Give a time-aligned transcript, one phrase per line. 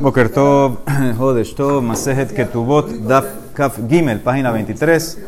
[0.00, 0.78] Boker Tov,
[1.18, 5.18] Hodesh Tov, Masejet Ketubot, Daf Kaf Gimel, página 23.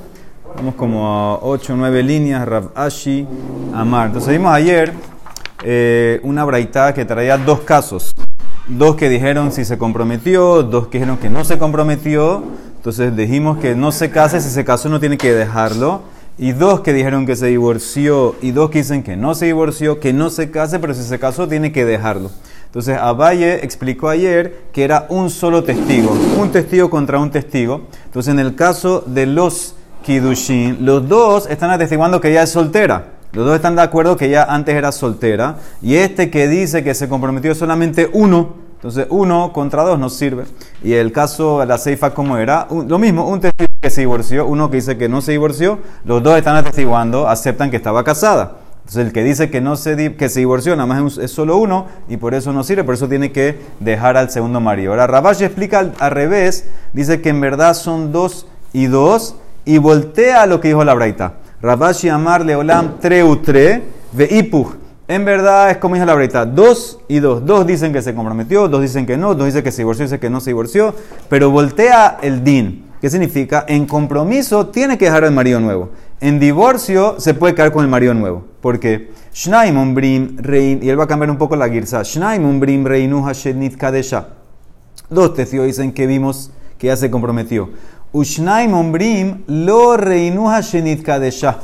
[0.56, 3.26] Vamos como a 8 o 9 líneas, Rav Ashi,
[3.74, 4.08] Amar.
[4.08, 4.92] Entonces vimos ayer
[5.64, 8.12] eh, una braita que traía dos casos.
[8.68, 12.42] Dos que dijeron si se comprometió, dos que dijeron que no se comprometió.
[12.76, 16.02] Entonces dijimos que no se case, si se casó no tiene que dejarlo.
[16.38, 20.00] Y dos que dijeron que se divorció y dos que dicen que no se divorció,
[20.00, 22.30] que no se case, pero si se casó tiene que dejarlo.
[22.66, 27.86] Entonces Abaye explicó ayer que era un solo testigo, un testigo contra un testigo.
[28.04, 29.74] Entonces en el caso de los
[30.04, 33.16] Kidushin, los dos están atestiguando que ella es soltera.
[33.32, 35.56] Los dos están de acuerdo que ella antes era soltera.
[35.82, 40.44] Y este que dice que se comprometió solamente uno, entonces uno contra dos no sirve.
[40.82, 42.68] Y el caso de la Seifa, ¿cómo era?
[42.70, 46.22] lo mismo, un testigo que se divorció, uno que dice que no se divorció, los
[46.22, 48.58] dos están atestiguando, aceptan que estaba casada.
[48.86, 51.86] Entonces el que dice que no se, que se divorció, nada más es solo uno
[52.08, 54.92] y por eso no sirve, por eso tiene que dejar al segundo marido.
[54.92, 59.34] Ahora Rabash explica al, revés, dice que en verdad son dos y dos
[59.64, 61.34] y voltea lo que dijo la Braita.
[61.60, 64.76] Rabashi amar leolam treutre ve ipuj.
[65.08, 67.44] En verdad es como dijo la Braita, dos y dos.
[67.44, 70.20] Dos dicen que se comprometió, dos dicen que no, dos dicen que se divorció, dicen
[70.20, 70.94] que no se divorció,
[71.28, 72.84] pero voltea el din.
[73.00, 73.64] ¿Qué significa?
[73.66, 75.90] En compromiso tiene que dejar al marido nuevo.
[76.20, 78.44] En divorcio se puede quedar con el marido nuevo.
[78.60, 82.02] Porque Shnaim umbrim rein, y él va a cambiar un poco la girsa.
[82.02, 84.28] Shnaim umbrim reinu hashenit kadesha.
[85.10, 87.70] Dos testigos dicen que vimos que ya se comprometió.
[88.12, 91.58] Ushnaim umbrim lo reinu hashenit kadesha.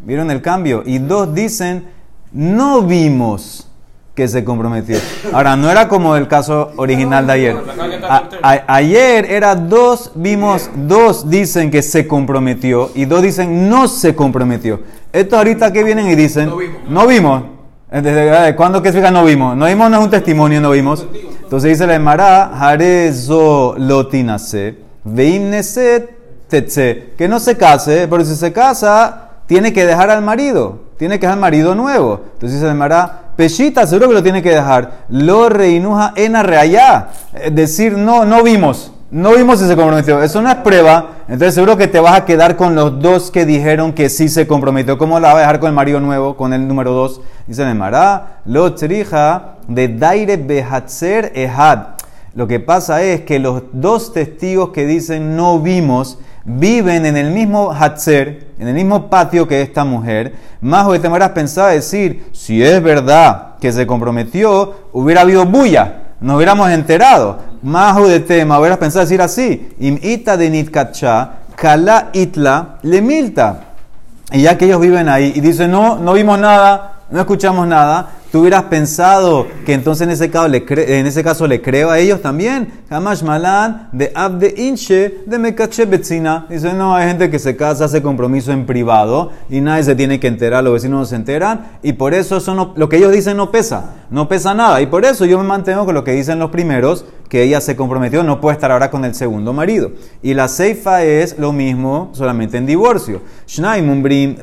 [0.00, 0.82] ¿Vieron el cambio?
[0.86, 1.88] Y dos dicen
[2.32, 3.68] no vimos
[4.16, 4.98] que se comprometió.
[5.32, 7.56] Ahora, no era como el caso original de ayer.
[8.66, 14.80] ayer era dos, vimos, dos dicen que se comprometió y dos dicen no se comprometió.
[15.12, 16.50] Esto ahorita que vienen y dicen,
[16.88, 17.42] no vimos.
[17.90, 19.54] ¿Desde cuándo que significa no vimos?
[19.54, 21.06] No vimos no es un testimonio, no vimos.
[21.42, 28.52] Entonces dice la Emara, Jarezo lotinase, veimneset tetse, que no se case, pero si se
[28.52, 32.22] casa, tiene que dejar al marido, tiene que dejar al marido nuevo.
[32.32, 35.04] Entonces dice la Emara, Peshita, seguro que lo tiene que dejar.
[35.10, 37.08] Lo reinuja en reallá.
[37.34, 38.92] Es decir, no, no vimos.
[39.10, 40.22] No vimos si se comprometió.
[40.22, 41.10] Eso no es prueba.
[41.28, 44.46] Entonces seguro que te vas a quedar con los dos que dijeron que sí se
[44.46, 44.98] comprometió.
[44.98, 47.20] ¿Cómo la va a dejar con el marido nuevo, con el número dos?
[47.46, 51.95] Dice Nemara, lo trija de Daire Behatzer Ehad.
[52.36, 57.30] Lo que pasa es que los dos testigos que dicen no vimos viven en el
[57.30, 62.26] mismo Hatzer, en el mismo patio que esta mujer, más de te habrás pensado decir,
[62.32, 67.38] si es verdad que se comprometió, hubiera habido bulla, nos hubiéramos enterado.
[67.62, 73.60] Más de tema, hubieras pensado decir así, im ita de nitkacha, kala itla le milta.
[74.30, 78.10] Y ya que ellos viven ahí y dicen, no, no vimos nada, no escuchamos nada,
[78.36, 81.98] ¿Tú hubieras pensado que entonces en ese caso le, en ese caso le creo a
[81.98, 82.70] ellos también?
[82.90, 86.44] Hamash Malan de Abde Inche de Mekache Betzina.
[86.50, 90.20] Dice, no, hay gente que se casa, hace compromiso en privado y nadie se tiene
[90.20, 93.38] que enterar, los vecinos no se enteran y por eso eso lo que ellos dicen
[93.38, 94.82] no pesa, no pesa nada.
[94.82, 97.74] Y por eso yo me mantengo con lo que dicen los primeros, que ella se
[97.74, 99.92] comprometió, no puede estar ahora con el segundo marido.
[100.22, 103.22] Y la ceifa es lo mismo, solamente en divorcio.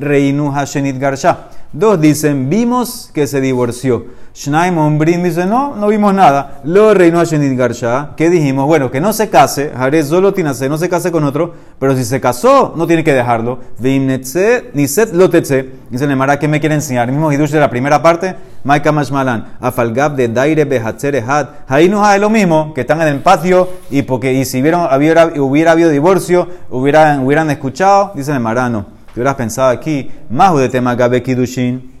[0.00, 1.48] Reinu hashenit garsha.
[1.74, 4.04] Dos dicen, vimos que se divorció.
[4.32, 6.60] Shnaim Ombrim dice, no, no vimos nada.
[6.62, 8.10] Lo reinó a Shenit Garsha.
[8.16, 8.66] ¿Qué dijimos?
[8.66, 9.72] Bueno, que no se case.
[9.76, 11.52] Jarez solo tinase, no se case con otro.
[11.80, 13.58] Pero si se casó, no tiene que dejarlo.
[13.80, 15.68] Veimnetse, niset lotetse.
[15.90, 17.08] Dice Nemara, ¿qué me quiere enseñar?
[17.08, 18.36] El mismo Hidush de la primera parte.
[18.62, 19.56] Maika Mashmalan.
[19.60, 21.48] Afalgab de Daire Behatzer Ehad.
[21.90, 23.68] No es lo mismo, que están en el patio.
[23.90, 28.12] Y, porque, y si hubiera, hubiera habido divorcio, hubieran, hubieran escuchado.
[28.14, 28.94] Dice Nemara, no.
[29.14, 31.92] Tú hubieras pensado aquí, Mahu de tema Gabe Kidushin,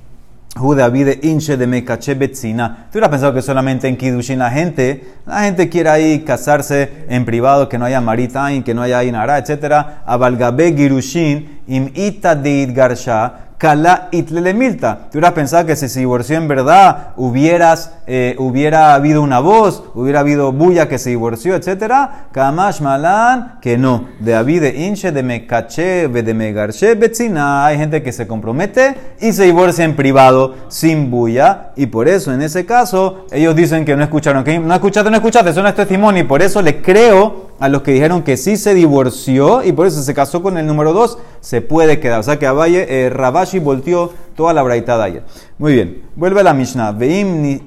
[0.76, 2.88] David Inche de Mekache Betzina.
[2.90, 7.24] Tú hubieras pensado que solamente en Kidushin la gente, la gente quiere ahí casarse en
[7.24, 10.00] privado, que no haya maritain, que no haya inara, etc.
[10.04, 14.10] Abalgabe Girushin, im ita de Garsha, Kala
[14.54, 15.08] milta.
[15.10, 19.84] Tú hubieras pensado que si se divorció en verdad, hubieras, eh, hubiera habido una voz,
[19.94, 21.94] hubiera habido bulla que se divorció, etc.
[22.30, 24.04] Kamash malan, que no.
[24.20, 27.64] De Abide inche, de Mekache, de Megarche, Betzina.
[27.64, 31.70] Hay gente que se compromete y se divorcia en privado, sin bulla.
[31.74, 34.44] Y por eso, en ese caso, ellos dicen que no escucharon.
[34.44, 36.22] Que no escuchaste, no escuchaste, eso no es testimonio.
[36.22, 39.86] Y por eso les creo a los que dijeron que sí se divorció y por
[39.86, 42.20] eso se casó con el número 2, se puede quedar.
[42.20, 45.22] O sea que Abaye, eh, Rabashi volteó toda la braita de ayer.
[45.58, 46.92] Muy bien, vuelve a la Mishnah.
[46.92, 47.60] Veim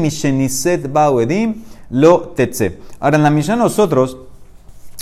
[0.00, 2.78] misheniset bauedim lo tetse.
[3.00, 4.16] Ahora en la Mishnah nosotros,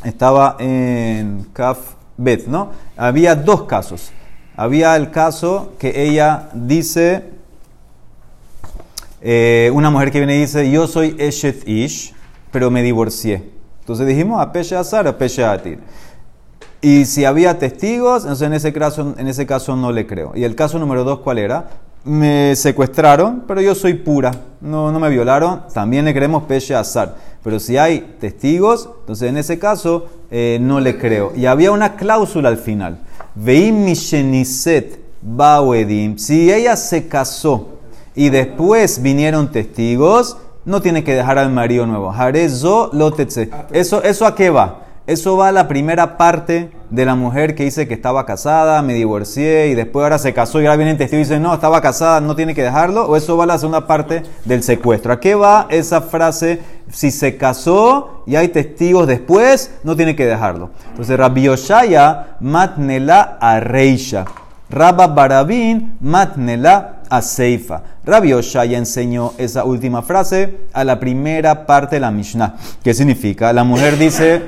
[0.04, 1.78] estaba en Kaf
[2.16, 2.70] Bet, ¿no?
[2.96, 4.12] Había dos casos.
[4.56, 7.24] Había el caso que ella dice,
[9.20, 12.14] eh, una mujer que viene y dice, yo soy Eshet Ish,
[12.50, 13.51] pero me divorcié.
[13.82, 15.80] Entonces dijimos a Pesha Azar, a Pesha Atir.
[16.80, 20.32] Y si había testigos, entonces en ese, caso, en ese caso no le creo.
[20.36, 21.66] Y el caso número dos, ¿cuál era?
[22.04, 24.32] Me secuestraron, pero yo soy pura.
[24.60, 25.62] No, no me violaron.
[25.74, 27.16] También le creemos Pesha Azar.
[27.42, 31.32] Pero si hay testigos, entonces en ese caso eh, no le creo.
[31.34, 32.98] Y había una cláusula al final.
[33.34, 36.18] Veim misheniset bawedim.
[36.18, 37.78] Si ella se casó
[38.14, 42.12] y después vinieron testigos, no tiene que dejar al marido nuevo.
[42.12, 43.50] Harezo lotetse.
[43.72, 44.82] Eso, ¿Eso a qué va?
[45.04, 48.94] Eso va a la primera parte de la mujer que dice que estaba casada, me
[48.94, 51.80] divorcié y después ahora se casó y ahora viene el testigo y dice no, estaba
[51.80, 53.06] casada, no tiene que dejarlo.
[53.06, 55.12] O eso va a la segunda parte del secuestro.
[55.12, 56.60] ¿A qué va esa frase?
[56.88, 60.70] Si se casó y hay testigos después, no tiene que dejarlo.
[60.90, 64.24] Entonces, Rabbi Yoshaya matnela a Reisha.
[64.72, 67.82] Rabba Barabin matnela a Seifa.
[68.04, 72.56] Rabbi Oshaya enseñó esa última frase a la primera parte de la Mishnah.
[72.82, 73.52] ¿Qué significa?
[73.52, 74.42] La mujer dice,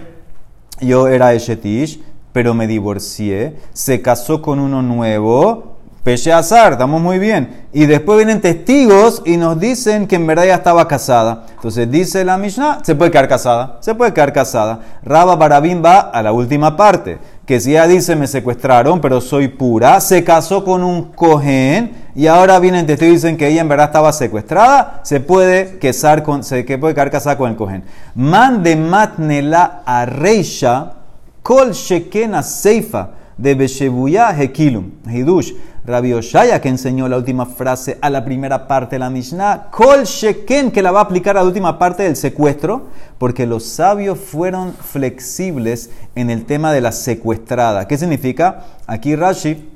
[0.81, 2.01] yo era Eshetish,
[2.33, 5.74] pero me divorcié, se casó con uno nuevo,
[6.05, 7.65] Peche Azar, estamos muy bien.
[7.73, 11.47] Y después vienen testigos y nos dicen que en verdad ya estaba casada.
[11.55, 14.81] Entonces dice la Mishnah, se puede quedar casada, se puede quedar casada.
[15.03, 17.17] Rabba Barabin va a la última parte
[17.47, 22.27] que si ella dice me secuestraron, pero soy pura, se casó con un cohen y
[22.27, 26.45] ahora vienen testigos y dicen que ella en verdad estaba secuestrada, se puede casar con,
[26.45, 27.83] se puede quedar casada con el cohen.
[28.15, 30.93] Mande matnela a reisha
[31.43, 35.53] kol shekena seifa de Beshebuya Hekilum, Hidush.
[35.87, 40.05] Rabbi Oshaya, que enseñó la última frase a la primera parte de la Mishnah, Kol
[40.05, 42.87] Sheken, que la va a aplicar a la última parte del secuestro,
[43.19, 47.87] porque los sabios fueron flexibles en el tema de la secuestrada.
[47.87, 48.65] ¿Qué significa?
[48.87, 49.69] Aquí Rashi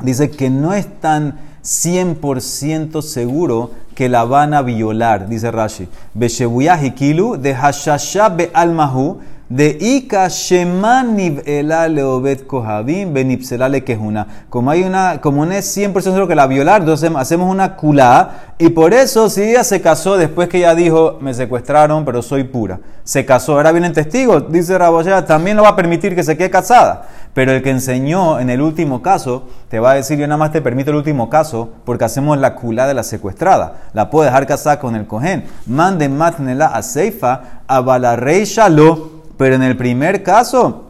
[0.00, 5.88] dice que no es tan 100% seguro que la van a violar, dice Rashi.
[6.14, 14.26] Beshebuya de Hashasha Be Almahu de Ika Shemaniv Elale Obed Kohabim Benipselale Kehuna.
[14.50, 18.54] Como hay una, como no es 100% seguro que la violar, entonces hacemos una culá.
[18.58, 22.44] Y por eso, si ella se casó después que ella dijo, me secuestraron, pero soy
[22.44, 26.36] pura, se casó, ahora vienen testigos, dice Raboya, también lo va a permitir que se
[26.36, 27.06] quede casada.
[27.34, 30.52] Pero el que enseñó en el último caso, te va a decir, yo nada más
[30.52, 33.90] te permito el último caso, porque hacemos la culá de la secuestrada.
[33.92, 35.44] La puedo dejar casada con el cohen.
[35.66, 40.84] Mande matnela a Seifa, a Balarrey Shalo pero en el primer caso,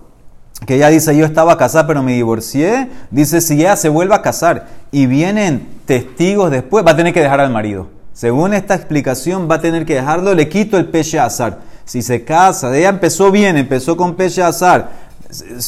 [0.66, 4.22] que ella dice yo estaba casada pero me divorcié, dice si ella se vuelve a
[4.22, 7.88] casar y vienen testigos después, va a tener que dejar al marido.
[8.12, 11.58] Según esta explicación, va a tener que dejarlo, le quito el peche azar.
[11.84, 14.90] Si se casa, ella empezó bien, empezó con peche azar,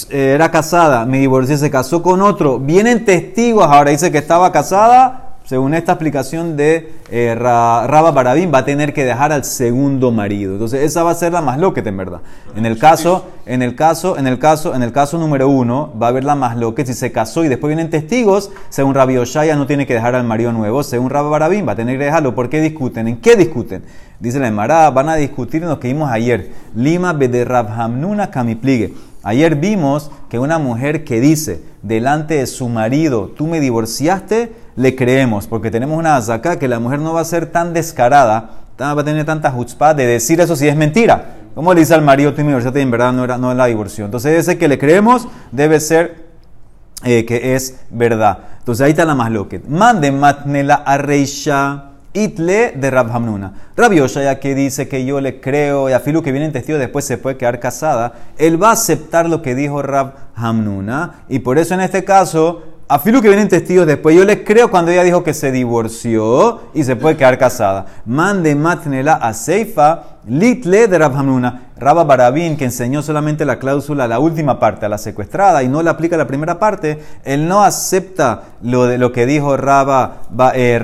[0.08, 5.27] era casada, me divorcié, se casó con otro, vienen testigos, ahora dice que estaba casada,
[5.48, 10.52] según esta explicación de eh, Rabba Barabín, va a tener que dejar al segundo marido.
[10.52, 12.20] Entonces, esa va a ser la más loqueta, en verdad.
[12.54, 16.08] En el caso, en el caso, en el caso, en el caso número uno, va
[16.08, 16.92] a haber la más loqueta.
[16.92, 20.24] Si se casó y después vienen testigos, según Rabbi Oshaya no tiene que dejar al
[20.24, 20.82] marido nuevo.
[20.82, 22.34] Según Rabba Barabín, va a tener que dejarlo.
[22.34, 23.08] ¿Por qué discuten?
[23.08, 23.84] ¿En qué discuten?
[24.20, 26.50] Dice la Emara, van a discutir en lo que vimos ayer.
[26.74, 28.92] Lima de Rabhamnuna Kamipligue.
[29.22, 34.94] Ayer vimos que una mujer que dice delante de su marido, tú me divorciaste, le
[34.94, 38.92] creemos, porque tenemos una acá que la mujer no va a ser tan descarada, va
[38.92, 41.34] a tener tanta chutzpah de decir eso si es mentira.
[41.56, 44.04] ¿Cómo le dice al marido, tú divorciaste en verdad no era, no la divorcio?
[44.04, 46.28] Entonces ese que le creemos debe ser
[47.02, 48.38] eh, que es verdad.
[48.60, 49.58] Entonces ahí está la más loca.
[49.66, 53.52] Mande matnela a reisha itle de Rabhamnuna.
[53.76, 56.78] Rabbi ya que dice que yo le creo y a Filu que viene en testigo
[56.78, 61.40] después se puede quedar casada, él va a aceptar lo que dijo Rab Hamnuna y
[61.40, 64.90] por eso en este caso a Filu que vienen testigos después, yo les creo cuando
[64.90, 67.84] ella dijo que se divorció y se puede quedar casada.
[68.06, 71.68] Mande matnela a Seifa, litle de Rabhamnuna.
[71.78, 75.80] Rabba Barabín, que enseñó solamente la cláusula, la última parte, a la secuestrada, y no
[75.80, 80.22] le aplica la primera parte, él no acepta lo, de, lo que dijo Rabba,
[80.54, 80.80] eh.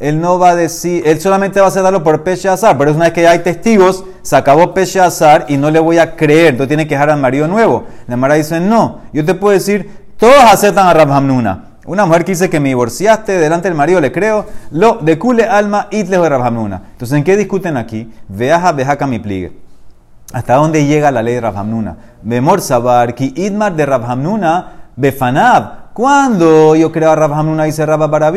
[0.00, 2.96] Él no va a decir, él solamente va a darlo por Peche Azar, pero es
[2.96, 6.16] una vez que ya hay testigos, se acabó Peche Azar y no le voy a
[6.16, 7.84] creer, entonces tiene que dejar al marido nuevo.
[8.08, 11.64] La Mara dice, no, yo te puedo decir, todos aceptan a Rabhamnuna.
[11.84, 14.46] Una mujer que dice que me divorciaste delante del marido, le creo.
[14.70, 16.80] Lo de cule alma itle de Rabhamnuna.
[16.92, 18.08] Entonces, ¿en qué discuten aquí?
[18.28, 19.58] Veaja, vejaca mi pligue.
[20.32, 21.96] ¿Hasta dónde llega la ley de Rabhamnuna?
[22.22, 25.92] Memor sabar ki idmar de Rabhamnuna befanab.
[25.92, 28.32] ¿Cuándo yo creo a Rabhamnuna, dice Rabba?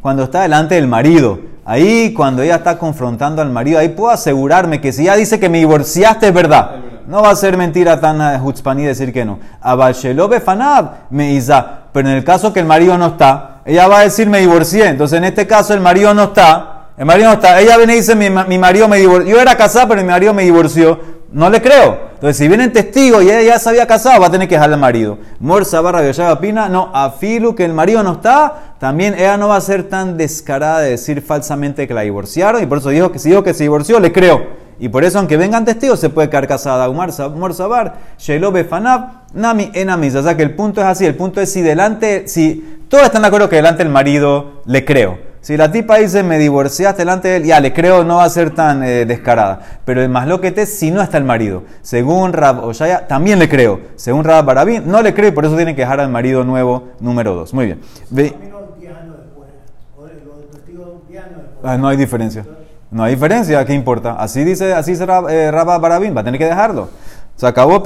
[0.00, 1.38] Cuando está delante del marido.
[1.66, 5.50] Ahí, cuando ella está confrontando al marido, ahí puedo asegurarme que si ella dice que
[5.50, 6.76] me divorciaste, es verdad.
[7.06, 9.38] No va a ser mentira tan y eh, decir que no.
[9.60, 11.82] Abalshelobe fanab me isa.
[11.92, 14.88] Pero en el caso que el marido no está, ella va a decir me divorcié.
[14.88, 16.76] Entonces en este caso el marido no está.
[16.96, 17.60] El marido no está.
[17.60, 19.34] Ella viene y dice, mi, marido me divorció.
[19.34, 20.98] Yo era casada, pero mi marido me divorció.
[21.30, 22.06] No le creo.
[22.14, 24.74] Entonces, si vienen testigos y ella ya se había casado, va a tener que dejarle
[24.74, 25.18] al marido.
[25.38, 29.56] Morsa barra Yoshaba Pina, no, afilu que el marido no está, también ella no va
[29.56, 32.62] a ser tan descarada de decir falsamente que la divorciaron.
[32.62, 34.65] Y por eso dijo que si dijo que se divorció, le creo.
[34.78, 36.88] Y por eso, aunque vengan testigos, se puede quedar casada.
[36.88, 40.14] Umar Sabar, Shelo Befanab, Nami Enamis.
[40.14, 43.22] O sea que el punto es así: el punto es si delante, si todos están
[43.22, 45.18] de acuerdo que delante el marido le creo.
[45.40, 48.28] Si la tipa dice me divorciaste delante de él, ya le creo, no va a
[48.28, 49.60] ser tan eh, descarada.
[49.84, 51.62] Pero el más lo que te si no está el marido.
[51.82, 53.80] Según Rab Oshaya, también le creo.
[53.94, 56.88] Según Rab Barabín, no le creo y por eso tiene que dejar al marido nuevo
[56.98, 57.54] número dos.
[57.54, 57.80] Muy bien.
[61.62, 62.44] Ah, no hay diferencia.
[62.90, 64.12] No hay diferencia, ¿qué importa?
[64.12, 66.88] Así dice, así dice eh, Rabba Barabín, va a tener que dejarlo.
[67.36, 67.82] Se acabó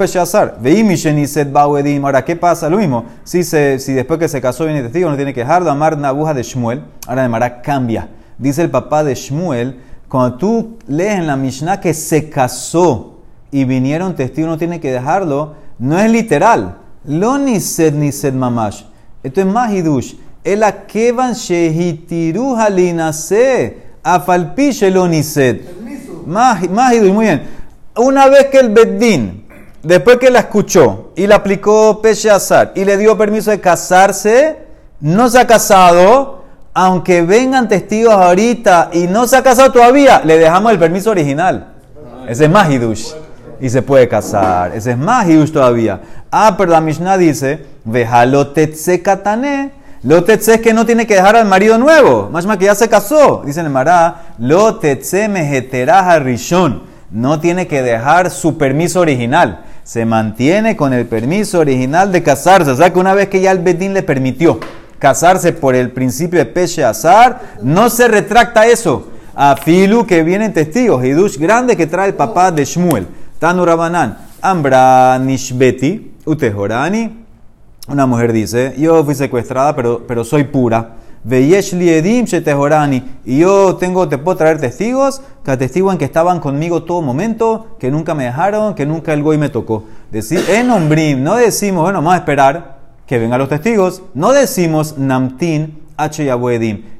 [1.51, 2.05] Bauedim.
[2.05, 2.69] Ahora, ¿qué pasa?
[2.69, 3.03] Lo mismo.
[3.25, 5.69] Si, se, si después que se casó viene testigo, no tiene que dejarlo.
[5.69, 6.83] Amar Nabuja de Shmuel.
[7.05, 8.07] Ahora de Mara cambia.
[8.37, 13.19] Dice el papá de Shmuel, cuando tú lees en la Mishnah que se casó
[13.51, 15.55] y vinieron testigos, no tiene que dejarlo.
[15.79, 16.77] No es literal.
[17.03, 18.83] Lo ni set ni set mamash.
[19.21, 20.13] Esto es más hidush.
[20.45, 23.90] El akevan shehitiru halinase.
[24.03, 25.69] Afalpiche lo ni set.
[26.25, 27.11] Más, más hidush.
[27.11, 27.43] Muy bien.
[27.95, 29.41] Una vez que el Beddin
[29.83, 34.57] Después que la escuchó y la aplicó Peche Azar y le dio permiso de casarse,
[34.99, 40.37] no se ha casado, aunque vengan testigos ahorita y no se ha casado todavía, le
[40.37, 41.73] dejamos el permiso original.
[42.27, 43.13] Ese es más hidush.
[43.59, 44.75] Y se puede casar.
[44.75, 46.01] Ese es más hidush todavía.
[46.31, 47.65] Ah, pero la Mishnah dice,
[48.27, 48.53] lo
[49.01, 49.80] katane.
[50.03, 52.29] Lo tetse es que no tiene que dejar al marido nuevo.
[52.31, 53.43] Más que ya se casó.
[53.45, 56.83] Dice el Mará, lo tetse mejeteraja rishon.
[57.11, 62.71] No tiene que dejar su permiso original se mantiene con el permiso original de casarse.
[62.71, 64.59] O sea que una vez que ya el Bedín le permitió
[64.99, 69.07] casarse por el principio de Peche Azar, no se retracta eso.
[69.33, 73.07] A Filu que vienen testigos, Hidush grande que trae el papá de Shmuel,
[73.39, 77.20] Tanu Rabanan, Ambra Nishbeti, Utehorani.
[77.91, 80.95] Una mujer dice: Yo fui secuestrada, pero, pero soy pura.
[83.25, 87.91] Y yo tengo, te puedo traer testigos que atestiguan que estaban conmigo todo momento, que
[87.91, 89.83] nunca me dejaron, que nunca el goy me tocó.
[90.09, 94.03] Decir, en ombrim, no decimos, bueno, vamos a esperar que vengan los testigos.
[94.13, 96.21] No decimos namtin h.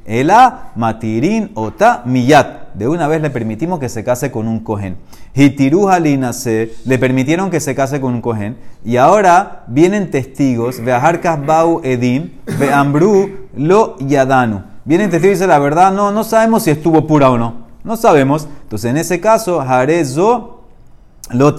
[0.05, 2.73] Ela matirin ota miyat.
[2.73, 4.95] De una vez le permitimos que se case con un cohen.
[5.33, 5.99] Hitiruja
[6.33, 8.57] se le permitieron que se case con un cohen.
[8.83, 14.63] Y ahora vienen testigos, Beaharkas Bau Edim, Beambru Lo Yadanu.
[14.85, 17.67] Vienen testigos y dicen la verdad, no, no sabemos si estuvo pura o no.
[17.83, 18.47] No sabemos.
[18.63, 20.61] Entonces en ese caso, Harezo
[21.31, 21.55] Lo.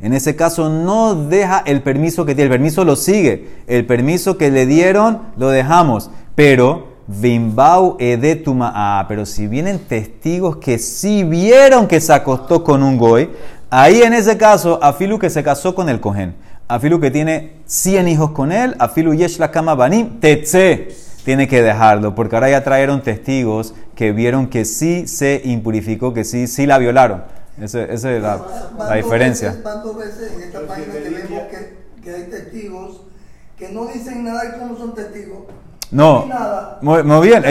[0.00, 2.46] En ese caso no deja el permiso que tiene.
[2.46, 3.48] El permiso lo sigue.
[3.66, 6.10] El permiso que le dieron lo dejamos.
[6.34, 8.72] Pero Vimbau edetuma.
[8.74, 13.30] Ah, pero si vienen testigos que sí vieron que se acostó con un goy,
[13.70, 16.34] ahí en ese caso, Afilu que se casó con el cohen,
[16.68, 21.62] Afilu que tiene 100 hijos con él, Afilu yesh la kama banim, tetse, tiene que
[21.62, 26.66] dejarlo, porque ahora ya trajeron testigos que vieron que sí se impurificó, que sí, sí
[26.66, 27.24] la violaron.
[27.60, 28.40] Esa, es la,
[28.78, 29.54] la diferencia.
[29.98, 33.02] veces en esta página tenemos que, que hay testigos
[33.58, 35.44] que no dicen nada y cómo son testigos?
[35.92, 36.26] No,
[36.80, 37.44] muy, bien,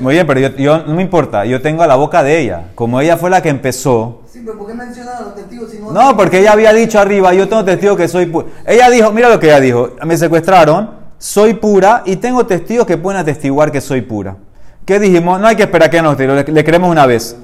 [0.00, 3.00] muy bien, pero yo, no me importa, yo tengo a la boca de ella, como
[3.00, 4.20] ella fue la que empezó.
[4.30, 5.90] Sí, pero ¿por qué a los testigos si no?
[5.90, 8.48] No, porque ella había dicho arriba, yo tengo testigos que soy pura.
[8.66, 12.98] Ella dijo, mira lo que ella dijo, me secuestraron, soy pura y tengo testigos que
[12.98, 14.36] pueden atestiguar que soy pura.
[14.84, 15.40] ¿Qué dijimos?
[15.40, 17.34] No hay que esperar que nos le, le queremos una vez.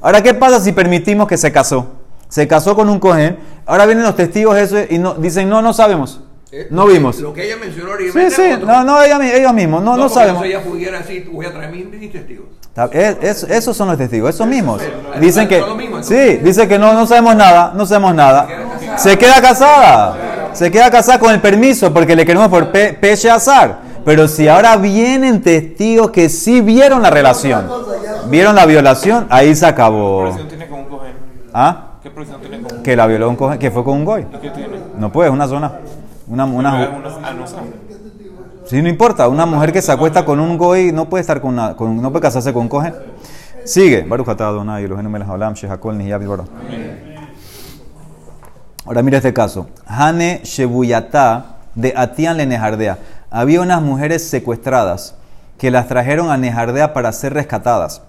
[0.00, 1.86] ahora, ¿qué pasa si permitimos que se casó?
[2.28, 5.72] Se casó con un cohen, ahora vienen los testigos eso y no, dicen, no, no
[5.72, 6.20] sabemos.
[6.54, 7.18] Eh, no vimos.
[7.18, 8.12] Lo que ella mencionó ahorita.
[8.12, 10.44] Sí, sí, no, no, ella, ellos mismos, no, no, no sabemos.
[10.44, 12.44] ella pudiera decir, voy a traer mis, testigos.
[12.92, 14.82] Es, esos son los testigos, esos mismos.
[15.18, 15.64] Dicen que,
[16.02, 18.46] sí, dice que no, no sabemos nada, no sabemos nada.
[18.98, 23.78] Se queda casada, se queda casada con el permiso porque le queremos por peche azar.
[24.04, 27.66] Pero si ahora vienen testigos que sí vieron la relación,
[28.26, 30.36] vieron la violación, ahí se acabó.
[30.36, 30.86] ¿Qué tiene con un
[31.54, 31.92] ¿Ah?
[32.02, 34.26] ¿Qué tiene con un Que la violó un cogen, que fue con un goy.
[34.42, 34.76] ¿Qué tiene?
[34.98, 35.72] No puede, es una zona.
[36.26, 37.02] Una, una,
[38.64, 39.28] sí, no importa.
[39.28, 42.10] Una mujer que se acuesta con un goy no puede estar con, una, con no
[42.10, 42.94] puede casarse con un cogen.
[43.64, 44.02] Sigue.
[44.02, 44.98] Baruch Adonai, los
[48.84, 49.68] Ahora mira este caso.
[49.86, 52.98] Hane Shebuyatá de Atian le Nejardea.
[53.30, 55.14] Había unas mujeres secuestradas
[55.58, 58.02] que las trajeron a Nejardea para ser rescatadas.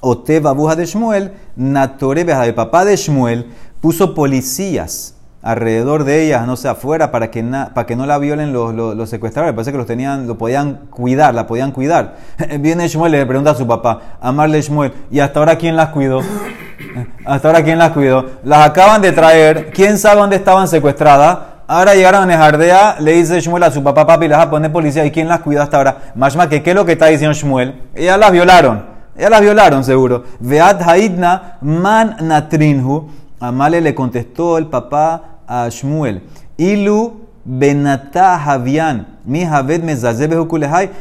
[0.00, 6.56] Ote Babuja de Shmuel, Natore de papá de Shmuel, puso policías alrededor de ellas, no
[6.56, 9.54] sé, afuera, para que, na- para que no la violen los, los, los secuestradores.
[9.54, 12.16] Parece que los tenían, lo podían cuidar, la podían cuidar.
[12.60, 15.88] Viene Shmuel y le pregunta a su papá, amarle Shmuel, ¿y hasta ahora quién las
[15.90, 16.20] cuidó?
[17.24, 18.26] Hasta ahora quién las cuidó.
[18.42, 21.38] Las acaban de traer, ¿quién sabe dónde estaban secuestradas?
[21.68, 24.72] Ahora llegaron a Nejardea, le dice Shmuel a su papá, papi, las va a poner
[24.72, 25.04] policía.
[25.04, 26.12] ¿Y quién las cuidó hasta ahora?
[26.16, 27.80] Mashma, que qué es lo que está diciendo Shmuel?
[27.94, 28.84] Ellas las violaron.
[29.16, 30.24] Ellas las violaron, seguro.
[30.40, 33.08] Vead haidna man natrinhu.
[33.38, 36.22] Amale le contestó el papá a Shmuel.
[36.56, 39.18] Ilu benata havian.
[39.24, 39.82] Mi javed.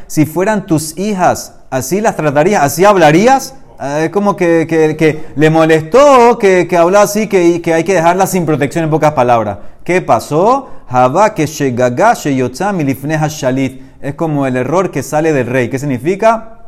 [0.07, 3.55] Si fueran tus hijas, así las tratarías, así hablarías.
[3.81, 4.95] Eh, Es como que, que-
[5.35, 9.57] le molestó que, que así, que, que hay que dejarla sin protección en pocas palabras.
[9.83, 10.69] ¿Qué pasó?
[13.29, 13.83] Que.
[14.01, 15.69] Es como el error que sale del rey.
[15.69, 16.58] ¿Qué significa?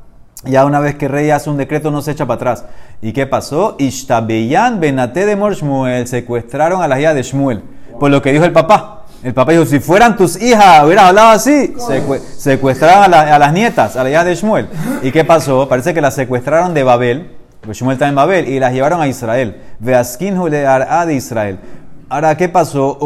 [0.44, 2.66] Ya una vez que rey hace un decreto no se echa para atrás.
[3.02, 3.76] ¿Y qué pasó?
[3.78, 6.08] Ishtabeyan benate de Mor Shmuel.
[6.08, 7.62] Secuestraron a las hijas de Shmuel.
[8.00, 9.06] Por lo que dijo el papá.
[9.24, 11.76] El papá dijo, si fueran tus hijas, hubieras hablado así.
[11.78, 14.68] Secue- secuestraron a, la- las nietas, a las hijas de Shmuel.
[15.04, 15.70] ¿Y qué pasó?
[15.70, 17.32] Parece que las secuestraron de Babel.
[17.62, 18.48] Porque Shmuel está en Babel.
[18.48, 19.62] Y las llevaron a Israel.
[19.78, 21.60] Veaskin le a de Israel.
[22.10, 22.98] Ahora, ¿qué pasó?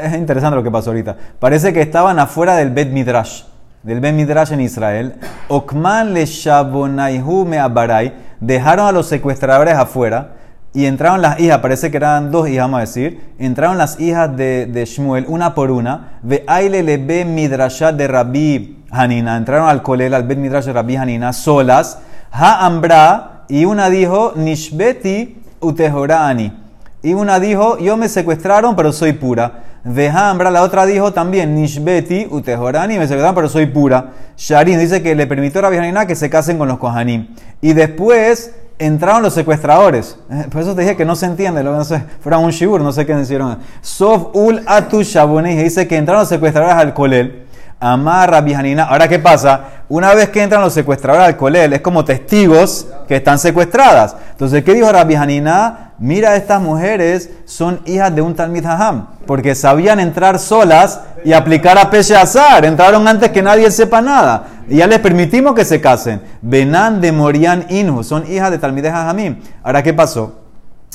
[0.00, 1.16] Es interesante lo que pasó ahorita.
[1.40, 3.42] Parece que estaban afuera del Bet Midrash
[3.84, 5.14] del Ben Midrash en Israel,
[5.48, 10.32] Okman le Shabonaihu me abarai, dejaron a los secuestradores afuera
[10.72, 14.34] y entraron las hijas, parece que eran dos hijas, vamos a decir, entraron las hijas
[14.36, 19.68] de, de Shmuel, una por una, ve aile le be Midrashat de Rabbi Hanina, entraron
[19.68, 21.98] al kolel, al Ben Midrash de Rabbi Hanina, solas,
[22.32, 26.63] ha ambra, y una dijo, Nishbeti utehorani.
[27.04, 29.60] Y una dijo, yo me secuestraron, pero soy pura.
[29.84, 34.06] Vejambra, la otra dijo también, Nishbeti, Utehorani, me secuestraron, pero soy pura.
[34.38, 37.28] Sharin dice que le permitió a Rabbi Hanina que se casen con los Kohanim.
[37.60, 40.16] Y después entraron los secuestradores.
[40.30, 42.80] Eh, Por eso te dije que no se entiende, lo- no sé, fuera un shibur,
[42.80, 43.58] no sé qué hicieron.
[43.82, 47.44] Sof ul atu dice que entraron los secuestradores al kolel.
[47.80, 48.84] Amar Rabbi Hanina.
[48.84, 49.60] Ahora, ¿qué pasa?
[49.90, 54.16] Una vez que entran los secuestradores al colel, es como testigos que están secuestradas.
[54.30, 55.83] Entonces, ¿qué dijo Rabbi Hanina?
[55.98, 61.78] Mira, estas mujeres son hijas de un Talmid Haham, porque sabían entrar solas y aplicar
[61.78, 62.64] a Peshe Azar.
[62.64, 64.48] Entraron antes que nadie sepa nada.
[64.68, 66.20] Y ya les permitimos que se casen.
[66.42, 69.36] Benan de Morian Inhu, son hijas de Talmid Hamim.
[69.62, 70.44] Ahora, ¿qué pasó?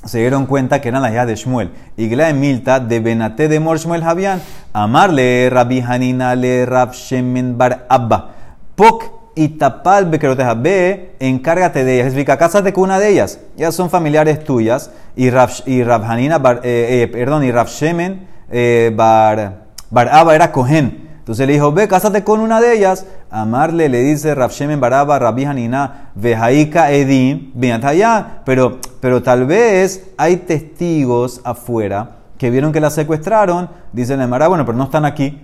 [0.05, 1.71] se dieron cuenta que eran las hijas de Shmuel.
[1.97, 4.41] Igla Milta de Benate de Mor Shmuel Javian.
[4.71, 8.31] Amarle Rabbi Hanina le Rab Shemen Bar Abba.
[8.75, 10.53] Pok y tapal bekeroteja.
[10.53, 12.07] Ve, encárgate de ellas.
[12.07, 13.39] Explica, cásate con una de ellas.
[13.55, 14.91] Ellas son familiares tuyas.
[15.15, 20.51] Y Rab, y Hanina, eh, eh, perdón, y Rab Shemen eh, Bar, Bar Abba era
[20.51, 21.07] Cohen.
[21.19, 23.05] Entonces le dijo, ve, cásate con una de ellas.
[23.31, 28.41] Amarle le dice Rav Shemen Baraba, Rabbi Hanina, Vejaika Edim, allá.
[28.43, 33.69] Pero, pero tal vez hay testigos afuera que vieron que la secuestraron.
[33.91, 35.41] Dice la Emara, bueno, pero no están aquí.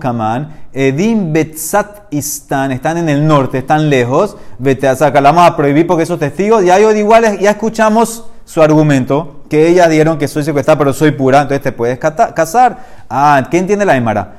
[0.00, 4.36] Kaman, Edim Betzat Istan, están en el norte, están lejos.
[4.60, 8.26] Vete a sacar, la vamos a prohibir porque esos testigos, ya ellos iguales, ya escuchamos
[8.44, 12.78] su argumento, que ellas dieron que soy secuestrada, pero soy pura, entonces te puedes casar.
[13.10, 14.36] Ah, ¿qué entiende la Emara?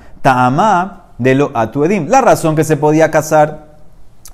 [1.18, 2.08] De lo atuedim.
[2.08, 3.65] La razón que se podía casar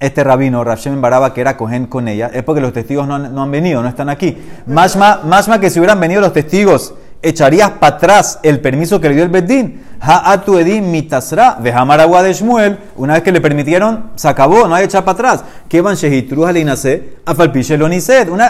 [0.02, 3.34] este rabino, Rashem Baraba, que era cogen con ella, es porque los testigos no han,
[3.34, 4.36] no han venido, no están aquí.
[4.66, 9.16] Más más que si hubieran venido los testigos, echarías para atrás el permiso que le
[9.16, 9.84] dio el Bedín.
[10.00, 14.68] Ha atu edim mitasra, vejamar agua de Shmuel, una vez que le permitieron, se acabó,
[14.68, 15.44] no hay echar para atrás.
[15.70, 17.78] Que van shehitru halinase, afalpiche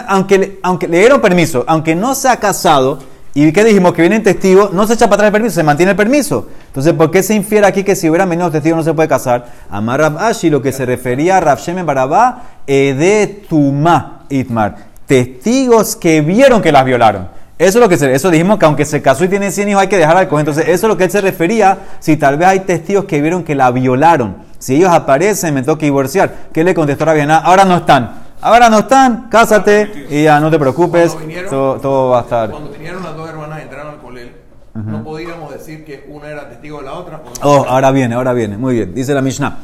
[0.08, 2.98] aunque, aunque le dieron permiso, aunque no se ha casado,
[3.34, 3.94] ¿Y qué dijimos?
[3.94, 6.48] Que vienen testigos, no se echa para atrás el permiso, se mantiene el permiso.
[6.66, 9.08] Entonces, ¿por qué se infiere aquí que si hubieran venido los testigos no se puede
[9.08, 9.46] casar?
[9.70, 14.76] Amar Rab Ashi, lo que se refería a Rab Shemen Barabá, Ede Tuma Itmar.
[15.06, 17.28] Testigos que vieron que las violaron.
[17.58, 19.88] Eso es lo que eso dijimos que aunque se casó y tiene 100 hijos hay
[19.88, 20.40] que dejar al coger.
[20.40, 23.44] Entonces, eso es lo que él se refería si tal vez hay testigos que vieron
[23.44, 24.36] que la violaron.
[24.58, 26.34] Si ellos aparecen, me toca divorciar.
[26.52, 27.38] ¿Qué le contestó Rabbi Haná?
[27.38, 28.21] Ahora no están.
[28.42, 32.50] Ahora no están, cásate y ya no te preocupes, vinieron- todo, todo va a estar.
[32.50, 34.32] Cuando vinieron las dos hermanas a entrar al colel,
[34.74, 37.22] no podíamos decir que una era testigo de la otra.
[37.42, 37.48] o.
[37.48, 38.56] Oh, ahora viene, ahora viene.
[38.56, 38.94] Muy bien.
[38.94, 39.58] Dice la Mishnah.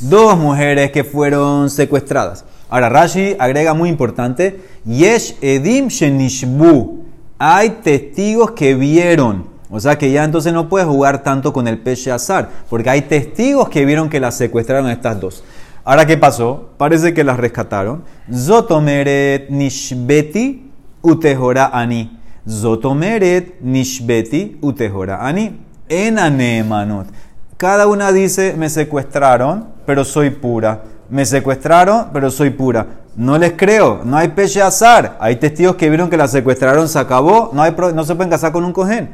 [0.00, 2.44] Dos mujeres que fueron secuestradas.
[2.68, 4.60] Ahora Rashi agrega muy importante.
[4.84, 7.04] Yesh edim shenishbu.
[7.38, 9.46] Hay testigos que vieron.
[9.70, 12.48] O sea que ya entonces no puedes jugar tanto con el peche azar.
[12.70, 15.42] Porque hay testigos que vieron que las secuestraron a estas dos.
[15.88, 16.70] Ahora, ¿qué pasó?
[16.78, 18.02] Parece que las rescataron.
[18.28, 20.68] Zotomeret nishbeti
[21.00, 22.18] utehora ani.
[22.44, 25.60] Zotomeret nishbeti utehora ani.
[25.88, 27.06] En anemanot.
[27.56, 30.82] Cada una dice, me secuestraron, pero soy pura.
[31.08, 32.86] me secuestraron, pero soy pura.
[33.14, 35.16] No les creo, no hay peche azar.
[35.20, 38.50] Hay testigos que vieron que la secuestraron, se acabó, no, hay no se pueden casar
[38.50, 39.10] con un cohen.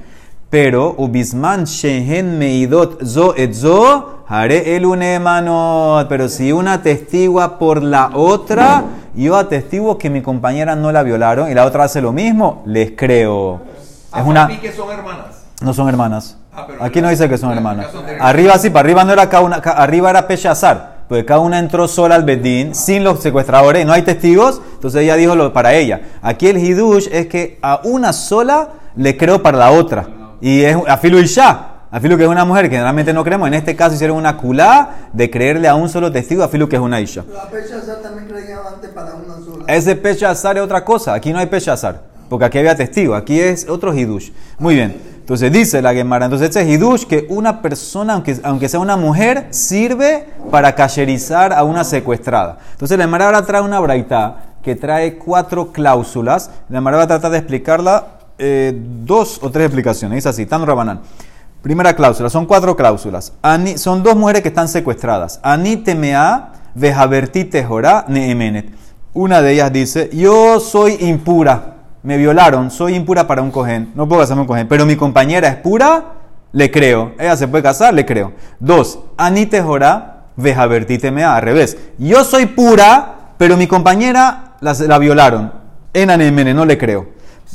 [0.52, 6.06] Pero, ubisman shehen meidot zo et zo, haré el unemanot.
[6.10, 8.84] Pero si una testigua por la otra,
[9.14, 12.90] yo atestigo que mi compañera no la violaron y la otra hace lo mismo, les
[12.94, 13.62] creo.
[13.80, 15.42] Es A una, que son hermanas.
[15.62, 16.36] no son hermanas.
[16.54, 17.86] Ah, Aquí no dice que son hermanas.
[18.20, 21.04] Arriba sí, para arriba no era cada una, arriba era peche azar.
[21.08, 25.16] Porque cada una entró sola al bedín, sin los secuestradores, no hay testigos, entonces ella
[25.16, 26.02] dijo lo para ella.
[26.20, 30.20] Aquí el hidush es que a una sola le creo para la otra.
[30.42, 33.46] Y es afilu isha, afilu que es una mujer que generalmente no creemos.
[33.46, 36.82] En este caso hicieron una culá de creerle a un solo testigo, afilu que es
[36.82, 37.24] una isha.
[37.32, 39.64] La pecha azar también creía antes para una sola.
[39.68, 41.14] Ese peche azar es otra cosa.
[41.14, 42.02] Aquí no hay peche azar.
[42.28, 43.14] Porque aquí había testigo.
[43.14, 44.30] Aquí es otro hidush.
[44.58, 45.00] Muy bien.
[45.20, 46.24] Entonces dice la Gemara.
[46.24, 51.52] Entonces este es hidush que una persona, aunque, aunque sea una mujer, sirve para cacherizar
[51.52, 52.58] a una secuestrada.
[52.72, 56.50] Entonces la Gemara ahora trae una braita que trae cuatro cláusulas.
[56.68, 58.72] La Gemara va a tratar de explicarla eh,
[59.04, 60.16] dos o tres explicaciones.
[60.16, 61.00] Dice así, Tan Rabanán.
[61.62, 63.34] Primera cláusula, son cuatro cláusulas.
[63.40, 65.38] Ani- son dos mujeres que están secuestradas.
[65.44, 68.66] Ani temea vejaverti tejorá neemenet.
[69.14, 74.08] Una de ellas dice, yo soy impura, me violaron, soy impura para un cojén, no
[74.08, 76.14] puedo casarme un cojén, pero mi compañera es pura,
[76.50, 77.12] le creo.
[77.18, 78.32] Ella se puede casar, le creo.
[78.58, 81.76] Dos, ani tejorá vejaverti temea, al revés.
[81.98, 85.52] Yo soy pura, pero mi compañera la, la violaron.
[85.94, 87.10] En anemene, no le creo.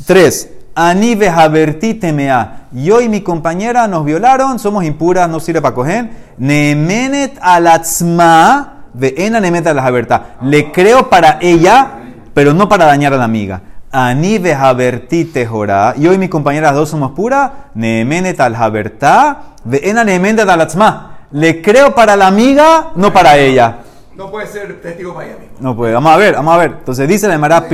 [0.05, 2.67] Tres, Ani vejaverti temea.
[2.71, 6.11] Yo y mi compañera nos violaron, somos impuras, no sirve para coger.
[6.37, 10.35] Nemenet alatzma ve ena nemenet alajaberta.
[10.43, 11.93] Le creo para ella,
[12.35, 13.59] pero no para dañar a la amiga.
[13.91, 15.95] Ani vejaverti tejorá.
[15.97, 17.49] Yo y mi compañera las dos somos puras.
[17.73, 21.17] Nemenet aljaberta ve ena nemenet alatzma.
[21.31, 23.77] Le creo para la amiga, no para ella.
[24.15, 25.57] No puede ser testigo para ella misma.
[25.59, 25.93] No puede.
[25.93, 26.75] Vamos a ver, vamos a ver.
[26.77, 27.67] Entonces dice la Emara,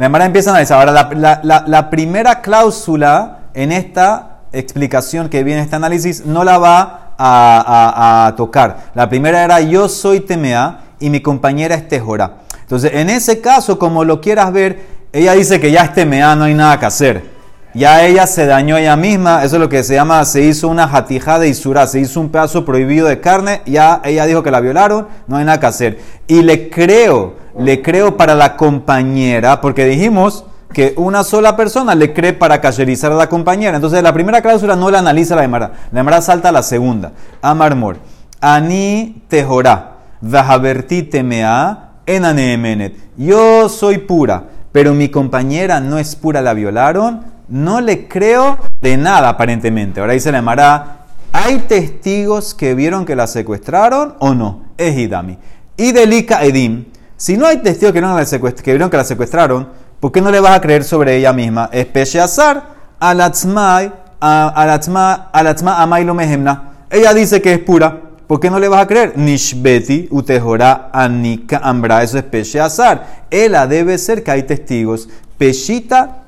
[0.00, 0.78] la Emara empieza a analizar.
[0.78, 1.10] Ahora,
[1.42, 8.32] la, la- primera cláusula en esta explicación que viene este análisis no la va a
[8.34, 8.78] tocar.
[8.94, 12.36] La primera era yo soy Temea y mi compañera es Tejora.
[12.62, 16.44] Entonces, en ese caso, como lo quieras ver, ella dice que ya es Temea, no
[16.44, 17.30] hay nada que hacer.
[17.74, 20.88] Ya ella se dañó ella misma, eso es lo que se llama, se hizo una
[20.88, 24.60] jatija de Isura, se hizo un pedazo prohibido de carne, ya ella dijo que la
[24.60, 26.00] violaron, no hay nada que hacer.
[26.26, 32.12] Y le creo, le creo para la compañera, porque dijimos que una sola persona le
[32.12, 33.76] cree para cacherizar a la compañera.
[33.76, 37.12] Entonces la primera cláusula no la analiza la Emara, la Emara salta a la segunda.
[37.42, 37.96] Amarmor,
[38.40, 42.94] ani tejorá, vahaberti temea, enaneemenet.
[43.16, 47.40] Yo soy pura, pero mi compañera no es pura, la violaron.
[47.48, 50.00] No le creo de nada aparentemente.
[50.00, 54.66] Ahora dice la Emara, ¿hay testigos que vieron que la secuestraron o no?
[54.78, 55.36] Es Hidami.
[55.76, 56.84] Y delika Edim,
[57.20, 59.68] si no hay testigos que vieron, que vieron que la secuestraron,
[60.00, 61.68] ¿por qué no le vas a creer sobre ella misma?
[61.70, 62.64] Especheazar
[62.98, 66.86] alatzmai, alatzma, alatzma amai lo mehemna.
[66.88, 67.94] Ella dice que es pura.
[68.26, 69.18] ¿Por qué no le vas a creer?
[69.18, 72.02] Nishbeti utejora anika ambra.
[72.02, 73.26] Eso es pecheazar.
[73.30, 75.06] Ella debe ser que hay testigos.
[75.36, 76.19] Peshita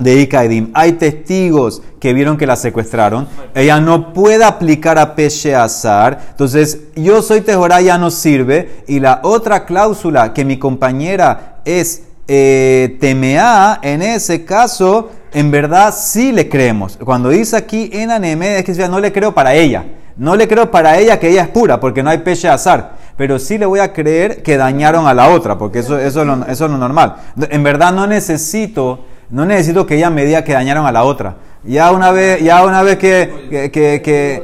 [0.00, 0.70] de Ikaedim.
[0.74, 3.28] Hay testigos que vieron que la secuestraron.
[3.54, 6.18] Ella no puede aplicar a Pesheazar.
[6.30, 8.82] Entonces, yo soy Tejorá, ya no sirve.
[8.88, 15.94] Y la otra cláusula, que mi compañera es eh, Temea, en ese caso, en verdad
[15.96, 16.98] sí le creemos.
[17.04, 19.84] Cuando dice aquí en Aneme, es que no le creo para ella.
[20.16, 23.58] No le creo para ella que ella es pura, porque no hay Pesheazar pero sí
[23.58, 26.70] le voy a creer que dañaron a la otra, porque eso, eso, es, eso es
[26.70, 27.16] lo normal.
[27.50, 31.36] En verdad no necesito, no necesito que ella me diga que dañaron a la otra.
[31.64, 34.42] Ya una vez, ya una vez que, que, que, que,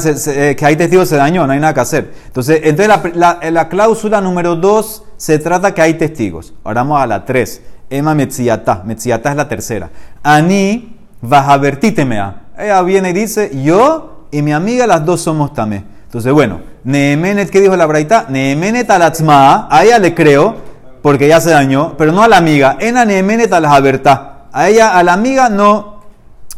[0.00, 2.12] se- eh, que hay testigos se dañó, no hay nada que hacer.
[2.26, 6.52] Entonces, entonces la, la- la cláusula número dos se trata que hay testigos.
[6.64, 7.62] Ahora vamos a la tres.
[7.88, 8.82] Emma Metziata.
[8.84, 9.90] Metziata es la tercera.
[10.22, 12.42] Ani Vajavertitemea.
[12.58, 15.84] Ella viene y dice, yo y mi amiga las dos somos tamé.
[16.04, 18.26] Entonces, bueno, Neemenet, ¿qué dijo la braita?
[18.28, 20.56] Neemenet alatzma, a ella le creo,
[21.02, 22.76] porque ya se dañó, pero no a la amiga.
[22.80, 26.00] Ena Neemenet al A ella, a la amiga, no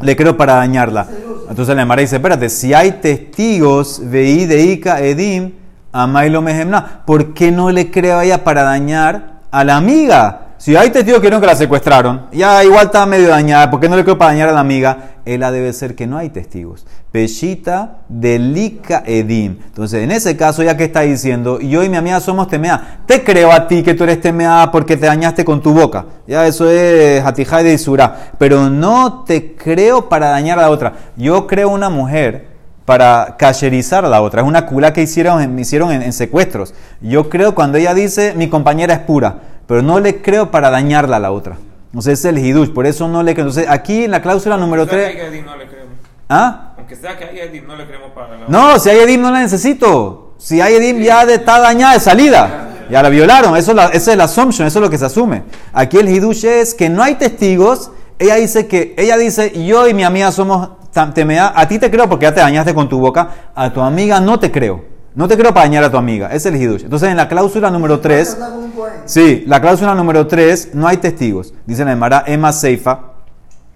[0.00, 1.06] le creo para dañarla.
[1.48, 5.52] Entonces la Emara dice, espérate, si hay testigos, de Ica Edim,
[5.92, 10.51] Amailo Mehemna, ¿por qué no le creo a ella para dañar a la amiga?
[10.62, 13.96] Si hay testigos que que la secuestraron, ya igual está medio dañada, ¿por qué no
[13.96, 15.16] le creo para dañar a la amiga?
[15.24, 16.86] Ella debe ser que no hay testigos.
[17.10, 19.58] Peshita delika edim.
[19.66, 23.24] Entonces, en ese caso, ya que está diciendo, yo y mi amiga somos temea, te
[23.24, 26.06] creo a ti que tú eres temea porque te dañaste con tu boca.
[26.28, 28.30] Ya eso es hatijá de isura.
[28.38, 30.92] Pero no te creo para dañar a la otra.
[31.16, 32.52] Yo creo una mujer
[32.84, 34.42] para cacherizar a la otra.
[34.42, 36.72] Es una cula que hicieron, hicieron en, en secuestros.
[37.00, 39.38] Yo creo cuando ella dice mi compañera es pura,
[39.72, 41.56] pero no le creo para dañarla a la otra.
[41.86, 43.46] Entonces es el hidush, por eso no le creo.
[43.46, 45.16] Entonces aquí en la cláusula número Aunque sea 3...
[45.16, 45.92] que hay Edim, no le creemos.
[46.28, 46.72] ¿Ah?
[46.76, 49.30] Aunque sea que hay Edim, no le creemos para la No, si hay Edim no
[49.30, 50.34] la necesito.
[50.36, 52.68] Si hay Edim ya de- está dañada de salida.
[52.90, 53.56] Ya la violaron.
[53.56, 55.44] Eso es la, esa es la assumption, eso es lo que se asume.
[55.72, 57.92] Aquí el hidush es que no hay testigos.
[58.18, 60.68] Ella dice que, ella dice, yo y mi amiga somos
[61.14, 61.50] temea.
[61.56, 63.30] A ti te creo porque ya te dañaste con tu boca.
[63.54, 64.91] A tu amiga no te creo.
[65.14, 66.28] No te creo para dañar a tu amiga.
[66.32, 66.84] Es el hidush.
[66.84, 68.34] Entonces en la cláusula número 3...
[68.34, 68.92] Casar con un cohen.
[69.04, 71.52] Sí, la cláusula número 3, no hay testigos.
[71.66, 73.00] Dice la Emara, Emma Seifa,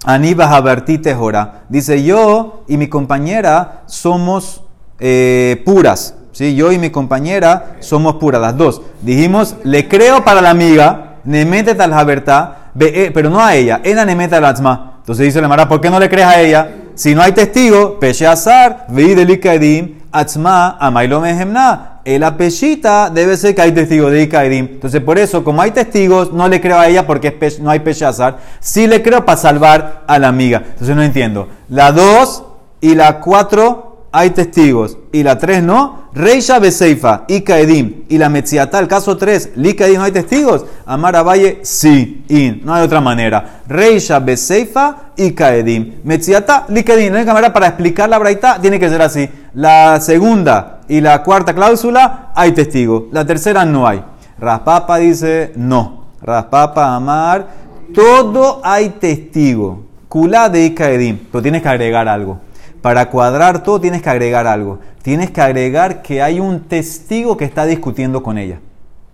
[0.04, 1.64] Aníbal Haberti Tejora.
[1.68, 4.62] Dice, yo y mi compañera somos
[4.98, 6.14] eh, puras.
[6.32, 6.54] ¿sí?
[6.54, 8.82] Yo y mi compañera somos puras, las dos.
[9.02, 13.80] Dijimos, le creo para la amiga, Nemetet al Habertá, ve- eh, pero no a ella,
[13.84, 14.02] Ena
[14.48, 14.94] Atzma.
[15.00, 16.70] Entonces dice la Emara, ¿por qué no le crees a ella?
[16.94, 22.00] Si no hay testigo, Peshe Azar, Vei Delikaedim, Atzma, Amailo Mehemna.
[22.04, 24.68] El apeshita debe ser que hay testigo de Ikaidim.
[24.72, 28.38] Entonces, por eso, como hay testigos, no le creo a ella porque no hay Peshazar.
[28.60, 30.62] Sí le creo para salvar a la amiga.
[30.64, 31.48] Entonces, no entiendo.
[31.68, 32.44] La 2
[32.80, 34.96] y la 4 hay testigos.
[35.12, 36.06] Y la 3 no.
[36.14, 38.04] Reisha Beseifa, Ikaedim.
[38.08, 40.64] Y la Metziatá, el caso 3, Likaedim, no hay testigos.
[40.86, 42.24] Amara Valle, sí.
[42.28, 42.62] In.
[42.64, 43.60] No hay otra manera.
[43.68, 45.96] Reisha Beseifa, Ikaedim.
[46.04, 47.12] Metziatá, Likaedim.
[47.12, 49.28] La única manera para explicar la braita tiene que ser así.
[49.52, 53.04] La segunda y la cuarta cláusula hay testigos.
[53.12, 54.02] La tercera no hay.
[54.38, 56.06] Raspapa dice no.
[56.22, 57.48] Raspapa, Amar.
[57.94, 59.84] Todo hay testigo.
[60.08, 61.18] Kulá de Ikaedim.
[61.30, 62.45] Pero tienes que agregar algo.
[62.86, 64.78] Para cuadrar todo tienes que agregar algo.
[65.02, 68.60] Tienes que agregar que hay un testigo que está discutiendo con ella.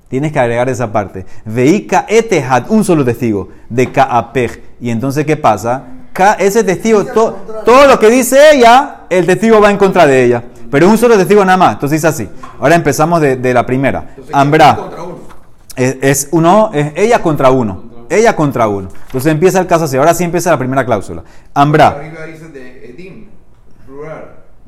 [0.09, 1.25] Tienes que agregar esa parte.
[1.47, 4.61] Veika etehad, un solo testigo, de Kaapej.
[4.79, 5.85] Y entonces, ¿qué pasa?
[6.13, 10.23] Ka- ese testigo, to- todo lo que dice ella, el testigo va en contra de
[10.23, 10.43] ella.
[10.71, 11.73] Pero es un solo testigo nada más.
[11.73, 12.29] Entonces dice así.
[12.61, 14.05] Ahora empezamos de, de la primera.
[14.11, 14.79] Entonces, Ambra.
[15.77, 17.85] Es, es uno, es ella contra uno.
[18.11, 18.89] Ella contra uno.
[19.07, 19.97] Entonces empieza el caso así.
[19.97, 21.23] Ahora sí empieza la primera cláusula.
[21.55, 21.89] Ambra.
[21.89, 22.82] Arriba dice de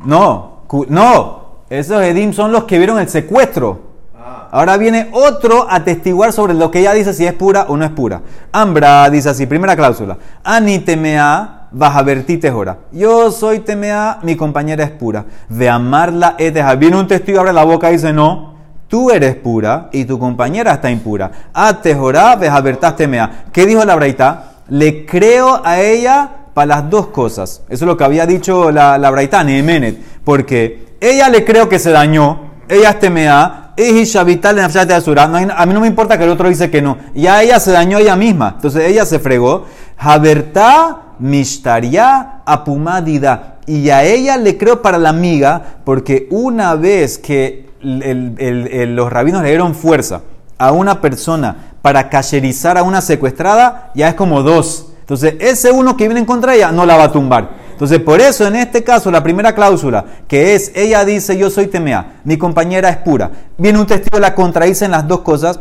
[0.04, 1.44] No, cu- no.
[1.70, 3.80] Esos Edim son los que vieron el secuestro.
[4.18, 7.76] Ah, Ahora viene otro a testiguar sobre lo que ella dice si es pura o
[7.76, 8.20] no es pura.
[8.52, 10.18] Ambra dice así, primera cláusula.
[10.44, 12.78] Ani temea bajaverti tejora.
[12.92, 15.24] Yo soy temea, mi compañera es pura.
[15.48, 16.74] De amarla eteja.
[16.76, 18.54] Viene un testigo, abre la boca y dice no.
[18.86, 21.30] Tú eres pura y tu compañera está impura.
[21.52, 23.46] A tejora bejavertas temea.
[23.52, 24.52] ¿Qué dijo la braita?
[24.68, 27.62] Le creo a ella para las dos cosas.
[27.68, 29.98] Eso es lo que había dicho la, la braita, Nehemenet.
[30.24, 35.24] Porque ella le creo que se dañó, ella es temea, es Shavital en Afshat Asura.
[35.24, 36.96] A mí no me importa que el otro dice que no.
[37.14, 38.52] Ya ella se dañó ella misma.
[38.56, 39.66] Entonces ella se fregó.
[39.98, 43.56] Habertá Mishtaria Apumadida.
[43.66, 49.48] Y a ella le creo para la amiga, porque una vez que los rabinos le
[49.48, 50.20] dieron fuerza
[50.58, 54.93] a una persona para cacherizar a una secuestrada, ya es como dos.
[55.04, 57.50] Entonces, ese uno que viene en contra ella no la va a tumbar.
[57.72, 61.66] Entonces, por eso en este caso, la primera cláusula, que es, ella dice, yo soy
[61.66, 65.60] temea, mi compañera es pura, viene un testigo, la contradice en las dos cosas,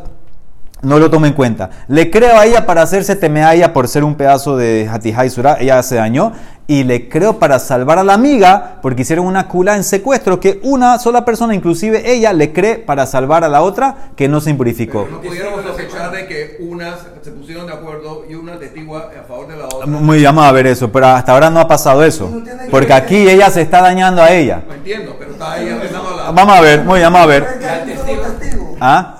[0.83, 1.69] no lo toma en cuenta.
[1.87, 5.29] Le creo a ella para hacerse temea a ella por ser un pedazo de Hatijai
[5.29, 6.33] Surah, ella se dañó,
[6.67, 10.59] y le creo para salvar a la amiga, porque hicieron una cula en secuestro, que
[10.63, 14.49] una sola persona, inclusive ella, le cree para salvar a la otra que no se
[14.49, 15.07] impurificó.
[15.11, 19.47] no pudiéramos sospechar de que unas se pusieron de acuerdo y una testigua a favor
[19.47, 19.85] de la otra.
[19.85, 22.29] Muy llamado a ver eso, pero hasta ahora no ha pasado eso.
[22.69, 24.63] Porque aquí ella se está dañando a ella.
[24.67, 26.31] Lo entiendo, pero está ahí empezando a la.
[26.31, 27.43] Vamos a ver, muy llamado a ver.
[27.43, 28.77] Es que hay un solo testigo.
[28.79, 29.19] ¿Ah?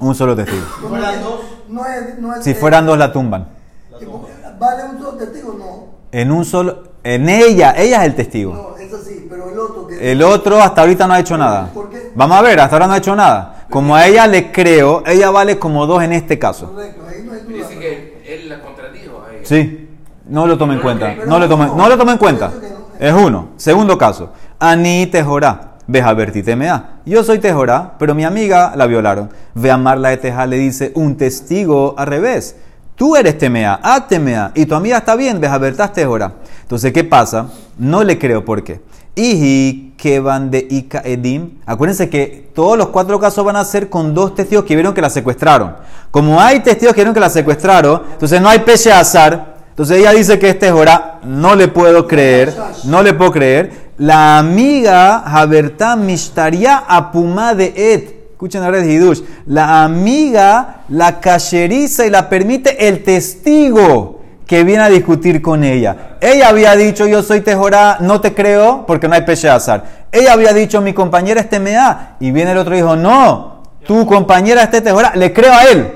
[0.00, 0.64] Un solo testigo.
[1.68, 3.48] No es, no es Si fueran dos la tumban.
[4.58, 5.54] ¿Vale un solo testigo?
[5.58, 5.86] No.
[6.10, 6.84] En un solo.
[7.04, 8.52] En ella, ella es el testigo.
[8.52, 10.12] No, es así, pero el otro que.
[10.12, 11.70] El otro hasta ahorita no ha hecho nada.
[11.72, 12.10] ¿Por qué?
[12.14, 13.66] Vamos a ver, hasta ahora no ha hecho nada.
[13.70, 16.72] Como a ella le creo, ella vale como dos en este caso.
[16.72, 17.54] Correcto, ahí no hay duda.
[17.54, 19.46] Dice que él la contradijo a ella.
[19.46, 19.88] Sí,
[20.26, 21.14] no lo tome en cuenta.
[21.26, 22.50] No lo tome, no lo tome en cuenta.
[22.98, 23.50] Es uno.
[23.56, 24.30] Segundo caso.
[24.58, 25.77] Ani Tejorá.
[25.90, 27.00] Ve a ver temea.
[27.06, 29.30] Yo soy Tejorá, pero mi amiga la violaron.
[29.54, 32.56] Ve a Marla de Teja le dice un testigo al revés.
[32.94, 36.34] Tú eres temea, a temea, y tu amiga está bien, ver Tejorá.
[36.60, 37.46] Entonces, ¿qué pasa?
[37.78, 38.82] No le creo por qué.
[39.14, 41.58] Iji que van de Ika Edim.
[41.64, 45.00] Acuérdense que todos los cuatro casos van a ser con dos testigos que vieron que
[45.00, 45.74] la secuestraron.
[46.10, 49.57] Como hay testigos que vieron que la secuestraron, entonces no hay peche azar.
[49.78, 53.92] Entonces ella dice que este es Jorá, no le puedo creer, no le puedo creer.
[53.98, 58.32] La amiga Habertá Mishtaria Apumá de Et.
[58.32, 59.20] Escuchen ahora el Hidush.
[59.46, 66.16] La amiga la cacheriza y la permite el testigo que viene a discutir con ella.
[66.20, 70.08] Ella había dicho, yo soy Tejorá, no te creo porque no hay peche azar.
[70.10, 72.16] Ella había dicho, mi compañera es Temea.
[72.18, 75.92] Y viene el otro y dijo, no, tu compañera es Tejorá, le creo a él.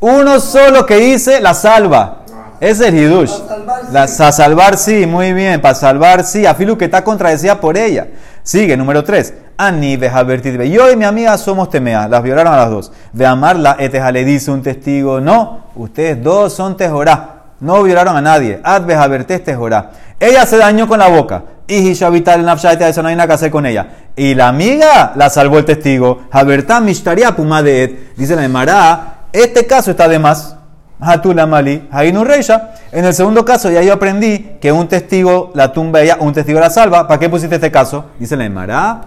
[0.00, 2.15] Uno solo que dice, la salva.
[2.60, 3.32] Es el Hidush.
[3.40, 4.32] Para salvar, sí.
[4.32, 5.60] Salvar, sí, muy bien.
[5.60, 6.46] Para salvar, sí.
[6.46, 8.08] Afilu que está contradecida por ella.
[8.42, 9.34] Sigue, número 3.
[9.56, 10.60] Ani Bejabertit.
[10.62, 12.08] Yo y mi amiga somos Temea.
[12.08, 12.92] Las violaron a las dos.
[13.12, 15.20] De amarla, Eteja le dice un testigo.
[15.20, 17.32] No, ustedes dos son Tejorá.
[17.60, 18.60] No violaron a nadie.
[18.62, 19.90] Ad Bejabertés Tejorá.
[20.20, 21.44] Ella se dañó con la boca.
[21.66, 23.88] Y Hishavital Nafshaita, eso no hay nada que hacer con ella.
[24.14, 26.22] Y la amiga la salvó el testigo.
[26.30, 28.16] Habertá Mishtaria Puma de Et.
[28.16, 30.55] Dice la Emara, este caso está de más.
[31.00, 32.74] Hatula Mali, Hainu Reisha.
[32.92, 36.58] En el segundo caso, ya yo aprendí que un testigo la tumba ella, un testigo
[36.58, 37.06] la salva.
[37.06, 38.06] ¿Para qué pusiste este caso?
[38.18, 39.02] Dice la Emara.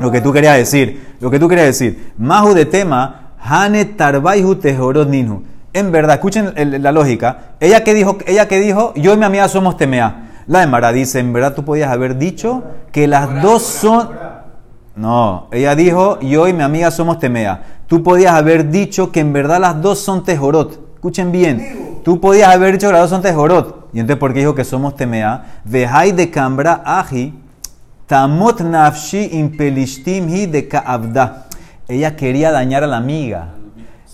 [0.00, 2.12] Lo que tú querías decir, lo que tú querías decir.
[2.18, 4.58] Mahu de tema, Hane Tarbaihu.
[5.72, 7.54] En verdad, escuchen la lógica.
[7.60, 10.42] Ella que dijo, ella que dijo, yo y mi amiga somos Temea.
[10.46, 14.10] La Emara dice, en verdad tú podías haber dicho que las dos son.
[14.94, 17.62] No, ella dijo, yo y mi amiga somos Temea.
[17.86, 20.83] Tú podías haber dicho que en verdad las dos son Tejorot.
[21.04, 22.00] Escuchen bien.
[22.02, 23.90] Tú podías haber dicho que las dos son Tejorot.
[23.92, 25.60] Y entonces, ¿por qué dijo que somos Temea?
[25.62, 27.34] Vejai de Cambra Aji,
[28.06, 31.44] Tamot Nafshi Impelishtim Hi de Kaabda.
[31.88, 33.48] Ella quería dañar a la amiga.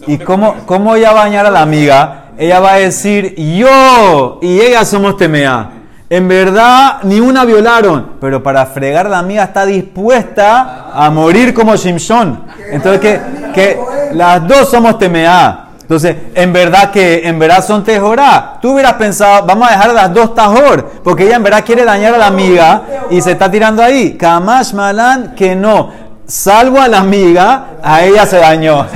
[0.08, 2.24] ¿Y cómo, cómo ella va a dañar a la amiga?
[2.36, 5.70] Ella va a decir, yo y ella somos Temea.
[6.08, 11.76] En verdad, ni una violaron, pero para fregar la amiga está dispuesta a morir como
[11.76, 12.46] Shimshon.
[12.72, 13.20] Entonces, que,
[13.54, 13.78] que
[14.12, 15.68] las dos somos Temea.
[15.90, 18.60] Entonces, en verdad que en verdad son Tejorá.
[18.62, 21.84] Tú hubieras pensado, vamos a dejar a las dos Tajor, porque ella en verdad quiere
[21.84, 24.16] dañar a la amiga y se está tirando ahí.
[24.16, 25.90] Kamash Malan, que no.
[26.26, 28.86] Salvo a la amiga, a ella se dañó.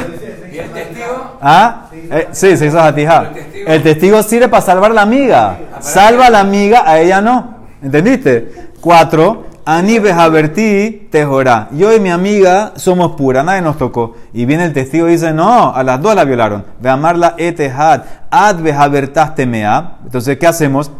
[0.53, 1.39] ¿Y el testigo?
[1.43, 1.87] ¿Ah?
[1.93, 3.25] Eh, sí, se hizo jatija.
[3.67, 5.59] El testigo sirve para salvar a la amiga.
[5.81, 7.57] Salva a la amiga, a ella no.
[7.83, 8.71] ¿Entendiste?
[8.81, 9.47] Cuatro.
[9.67, 11.69] Ani bejavertí tejorá.
[11.73, 14.15] Yo y mi amiga somos puras, nadie nos tocó.
[14.33, 16.65] Y viene el testigo y dice, no, a las dos la violaron.
[16.81, 18.03] Ve amarla etehad.
[18.31, 19.97] Ad bejavertás temea.
[20.05, 20.91] Entonces, ¿qué hacemos?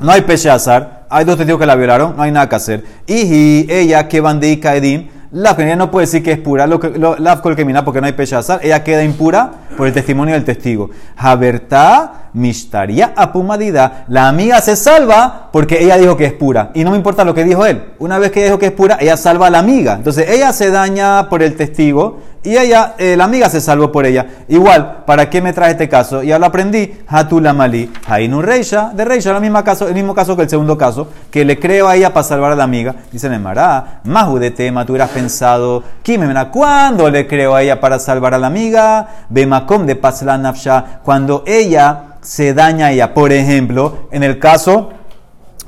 [0.00, 2.84] No hay azar, hay dos testigos que la violaron, no hay nada que hacer.
[3.06, 6.80] Y ella que bandei kaedim, la ella no puede decir que es pura, lo
[7.18, 10.90] la porque no hay azar, ella queda impura por el testimonio del testigo.
[11.16, 16.90] Habertá mishtaria apumadida, la amiga se salva porque ella dijo que es pura y no
[16.90, 17.92] me importa lo que dijo él.
[17.98, 19.94] Una vez que dijo que es pura, ella salva a la amiga.
[19.94, 24.04] Entonces ella se daña por el testigo y ella, eh, la amiga se salvó por
[24.04, 24.26] ella.
[24.48, 26.24] Igual, ¿para qué me trae este caso?
[26.24, 26.92] Ya lo aprendí.
[27.06, 30.76] Hatula Mali, Hainu Reisha, de Reisha, el mismo caso, el mismo caso que el segundo
[30.76, 32.96] caso, que le creo a ella para salvar a la amiga.
[33.12, 38.00] Dice Nemara, Mahu de tema, tú hubieras pensado, Kimemena, ¿cuándo le creo a ella para
[38.00, 39.26] salvar a la amiga?
[39.28, 43.12] Bemakom de Pasla Nafsha, cuando ella se daña ella.
[43.14, 44.90] Por ejemplo, en el caso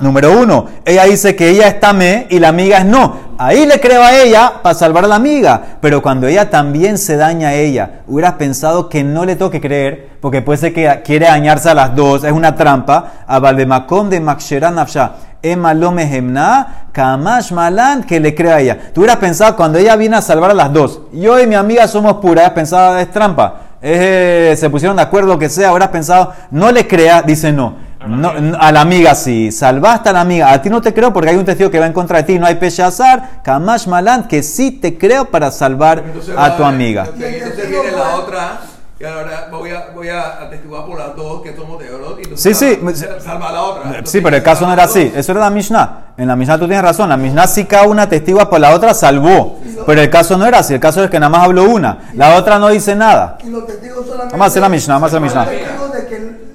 [0.00, 3.16] Número uno, ella dice que ella es tamé y la amiga es no.
[3.38, 5.78] Ahí le creo a ella para salvar a la amiga.
[5.80, 10.16] Pero cuando ella también se daña a ella, hubieras pensado que no le toque creer,
[10.20, 13.24] porque puede ser que quiere dañarse a las dos, es una trampa.
[13.26, 15.12] A Valdemacom de Makshera Nafsha.
[15.40, 18.78] Emma Lome Gemna, Kamash Malan, que le crea a ella.
[18.92, 21.02] Tú hubieras pensado cuando ella viene a salvar a las dos.
[21.12, 23.63] Yo y mi amiga somos puras, pensaba es trampa.
[23.86, 25.70] Eh, se pusieron de acuerdo, lo que sea.
[25.70, 27.76] Hubieras pensado, no le crea, dice no.
[28.06, 30.52] No, no, a la amiga sí, salvaste a la amiga.
[30.52, 32.38] A ti no te creo porque hay un testigo que va en contra de ti.
[32.38, 33.42] No hay peche azar.
[33.42, 37.08] Kamash Malan, que sí te creo para salvar Entonces a tu amiga.
[37.14, 38.60] Viene la otra,
[39.06, 42.54] ahora voy a, voy a atestiguar por las dos que somos de Orot y Sí,
[42.54, 42.78] sí.
[43.20, 43.82] salva, la otra.
[43.84, 45.12] Entonces, Sí, pero el caso no era así.
[45.14, 45.98] Eso era la Mishnah.
[46.16, 47.08] En la Mishnah tú tienes razón.
[47.08, 49.58] La Mishnah sí cada una testigua por la otra salvó.
[49.86, 50.74] Pero el caso no era así.
[50.74, 52.10] El caso es que nada más habló una.
[52.14, 53.38] La otra no dice nada.
[53.44, 54.32] Y los testigos solamente.
[54.32, 55.68] Vamos a hacer la Mishnah, vamos a hacer la Mishnah.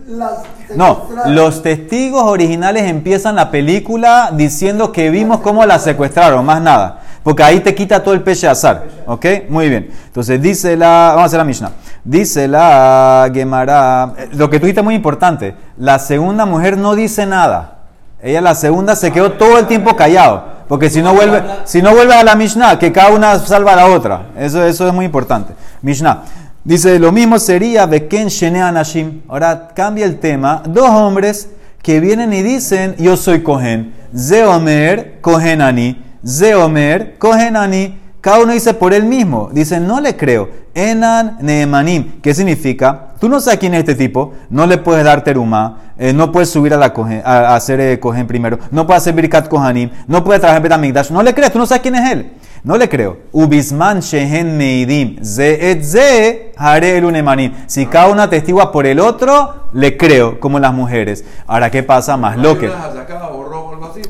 [0.07, 0.31] las
[0.75, 7.01] No, los testigos originales empiezan la película diciendo que vimos cómo la secuestraron, más nada.
[7.23, 8.85] Porque ahí te quita todo el peche azar.
[9.05, 9.25] ¿Ok?
[9.49, 9.89] Muy bien.
[10.07, 11.09] Entonces dice la.
[11.09, 11.71] Vamos a hacer la Mishnah.
[12.03, 14.13] Dice la Gemara.
[14.17, 15.55] eh, Lo que tú dijiste es muy importante.
[15.77, 17.79] La segunda mujer no dice nada.
[18.21, 20.59] Ella, la segunda, se quedó todo el tiempo callado.
[20.67, 23.75] Porque si no vuelve, si no vuelve a la Mishnah, que cada una salva a
[23.75, 24.27] la otra.
[24.37, 25.53] Eso, eso es muy importante.
[25.81, 26.23] Mishnah.
[26.63, 29.21] Dice, lo mismo sería Beken Shene Anashim.
[29.27, 30.61] Ahora cambia el tema.
[30.67, 31.49] Dos hombres
[31.81, 33.93] que vienen y dicen, yo soy Cohen.
[34.15, 36.03] Zeomer, Cohenani.
[36.25, 37.97] Zeomer, Cohenani.
[38.21, 39.49] Cada uno dice por él mismo.
[39.51, 40.49] Dice, no le creo.
[40.73, 42.19] Enan Neemanim.
[42.21, 43.13] ¿Qué significa?
[43.19, 44.33] Tú no sabes quién es este tipo.
[44.49, 45.93] No le puedes dar teruma.
[45.97, 48.59] eh, no puedes subir a, la cohen- a, a hacer eh, Cohen primero.
[48.71, 49.89] No puedes hacer Birkat Kohanim.
[50.07, 51.11] No puedes trabajar en Betamigdash.
[51.11, 51.51] No le crees.
[51.51, 52.31] Tú no sabes quién es él.
[52.63, 53.17] No le creo.
[53.31, 55.23] Ubisman shehen meidim.
[55.23, 57.53] Ze et ze hare el unemanim.
[57.67, 61.23] Si cada uno atestigua por el otro, le creo, como las mujeres.
[61.47, 62.17] Ahora, ¿qué pasa?
[62.17, 62.69] Más lo que.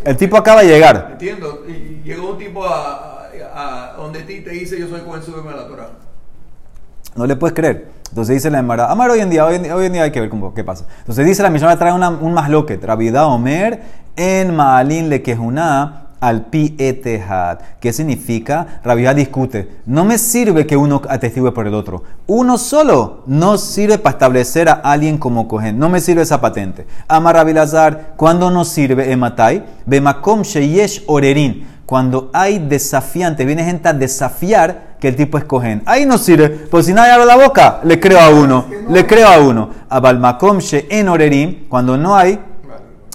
[0.03, 1.10] El tipo acaba de llegar.
[1.12, 1.64] Entiendo.
[2.03, 5.68] Llegó un tipo a, a, donde ti te dice yo soy Cohen, súbeme a la
[5.68, 5.90] Torah.
[7.16, 7.88] No le puedes creer.
[8.10, 10.54] Entonces dice la Emara, Amar hoy en día, hoy en, día hay que ver cómo,
[10.54, 10.86] qué pasa.
[11.00, 13.82] Entonces dice la Mishnah, trae una, un masloquet, Rabida Omer,
[14.16, 17.60] en Maalin le quejuná al pi etehad.
[17.80, 18.82] ¿Qué significa?
[18.84, 19.70] Rabida discute.
[19.86, 22.04] No me sirve que uno atestigue por el otro.
[22.28, 25.80] Uno solo no sirve para establecer a alguien como cogen.
[25.80, 26.86] No me sirve esa patente.
[27.08, 29.64] Amar Rabilazar, ¿cuándo no sirve ematai?
[29.86, 31.79] Bemakom sheyesh orerin.
[31.90, 35.82] Cuando hay desafiante, viene gente a desafiar que el tipo es cogen.
[35.88, 36.48] Ahí no sirve.
[36.48, 38.68] Pues si nadie abre la boca, le creo a uno.
[38.88, 39.72] Le creo a uno.
[39.90, 42.40] A Balmakom en orerin, cuando no hay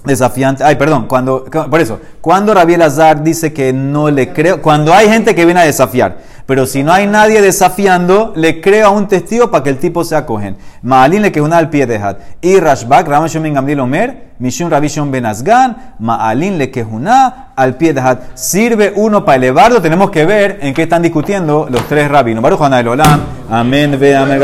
[0.05, 0.63] desafiante.
[0.63, 5.07] Ay, perdón, cuando, por eso, cuando Rabiel Azar dice que no le creo, cuando hay
[5.07, 9.07] gente que viene a desafiar, pero si no hay nadie desafiando, le creo a un
[9.07, 10.57] testigo para que el tipo sea cogen.
[10.83, 12.17] Maalin le quejuna al pie de hat.
[12.41, 17.93] Y Rashbak, Ramashon Ben Gamliel Omer, Mishun Rabishon Ben Azgan, Maalin le quejuna al pie
[17.93, 18.19] de hat.
[18.35, 22.43] Sirve uno para elevarlo, tenemos que ver en qué están discutiendo los tres rabinos.
[22.43, 24.33] Baruch Olam, Amén, ve, amén.